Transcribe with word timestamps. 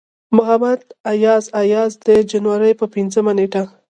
محمد 0.35 0.79
اياز 1.13 1.43
اياز 1.61 1.91
د 2.07 2.09
جنوري 2.31 2.71
پۀ 2.79 2.85
پينځمه 2.95 3.31
نيټه 3.37 3.63